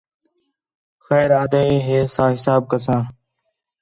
[1.05, 3.01] خیر آہدا ہے، ہے سا حساب کساں